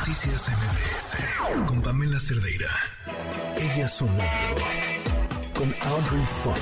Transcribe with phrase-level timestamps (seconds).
[0.00, 2.70] Noticias MBS con Pamela Cerdeira.
[3.54, 4.62] Ella sonando
[5.54, 6.56] con Audrey Funk.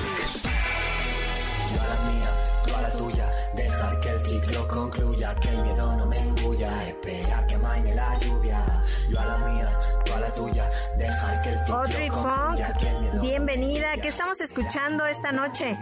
[1.73, 2.29] Yo a la mía,
[2.67, 3.31] tú a la tuya.
[3.55, 6.85] Dejar que el ciclo concluya, que el miedo no me engulla.
[6.89, 8.83] Esperar que amaine la lluvia.
[9.09, 10.69] Yo a la mía, tú a la tuya.
[10.97, 13.97] Dejar que el ciclo Audrey concluya, Funk, que el miedo no me bienvenida.
[14.01, 15.77] ¿Qué estamos escuchando esta noche?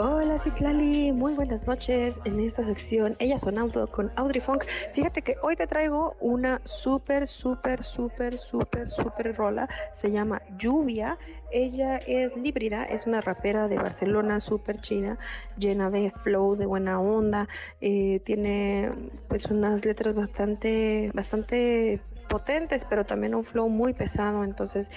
[0.00, 4.64] Hola Citlali, muy buenas noches en esta sección Ella Sonando con Audrey Funk.
[4.94, 9.68] Fíjate que hoy te traigo una súper, súper, súper, súper, súper rola.
[9.92, 11.18] Se llama Lluvia.
[11.50, 15.18] Ella es líbrida, es una rapera de Barcelona, súper china,
[15.58, 17.48] llena de flow, de buena onda.
[17.80, 18.92] eh, tiene
[19.26, 24.44] pues unas letras bastante, bastante potentes, pero también un flow muy pesado.
[24.44, 24.92] Entonces,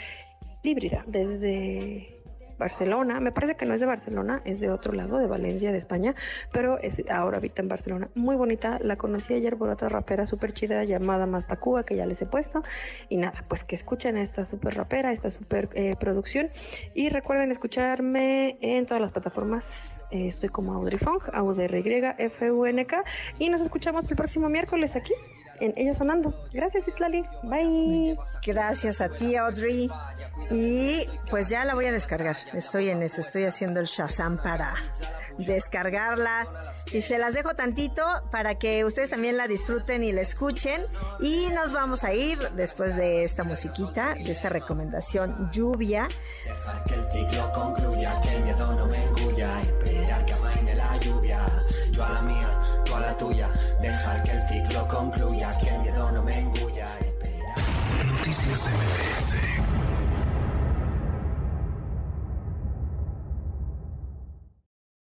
[0.61, 2.20] líbrida, desde
[2.61, 5.79] Barcelona, me parece que no es de Barcelona, es de otro lado, de Valencia, de
[5.79, 6.13] España,
[6.51, 8.09] pero es, ahora habita en Barcelona.
[8.13, 12.21] Muy bonita, la conocí ayer por otra rapera súper chida llamada Mastacúa, que ya les
[12.21, 12.63] he puesto.
[13.09, 16.49] Y nada, pues que escuchen esta súper rapera, esta súper eh, producción.
[16.93, 19.95] Y recuerden escucharme en todas las plataformas.
[20.11, 23.03] Eh, estoy como Audrey Funk, A-U-D-R-Y-F-U-N-K.
[23.39, 25.13] Y nos escuchamos el próximo miércoles aquí
[25.61, 26.33] en Ella Sonando.
[26.51, 27.23] Gracias, Itlali.
[27.43, 28.17] Bye.
[28.45, 29.89] Gracias a ti, Audrey.
[30.49, 32.35] Y pues ya la voy a descargar.
[32.53, 34.75] Estoy en eso, estoy haciendo el Shazam para
[35.37, 36.47] descargarla.
[36.91, 40.81] Y se las dejo tantito para que ustedes también la disfruten y la escuchen.
[41.19, 46.07] Y nos vamos a ir después de esta musiquita, de esta recomendación lluvia.
[46.43, 47.07] Dejar que el
[53.21, 53.49] tuya.
[53.81, 56.87] Dejar que el ciclo concluya, que el miedo no me engulla.
[56.99, 57.57] Esperar.
[58.07, 59.10] Noticias MBS